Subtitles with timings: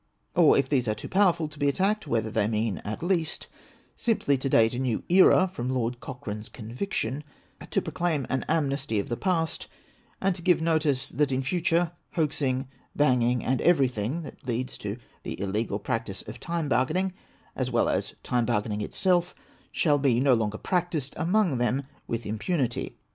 [0.35, 3.45] Or, if these are too powerful to be attacked, whether they mean at least
[3.95, 7.23] simply to date a new era from Lord Cochran e's conviction,
[7.69, 9.67] to proclaim an amnesty of the past,
[10.19, 15.39] and to give notice that in future hoaxing, banging, and everything that leads to the
[15.39, 17.13] illegal practice of time bargaining,
[17.55, 19.35] as well as time bargaining itself,
[19.71, 22.93] shall be no longer practised among them with im punity